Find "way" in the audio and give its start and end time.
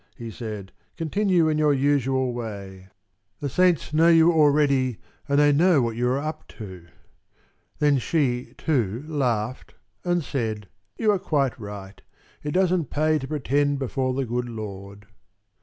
2.33-2.87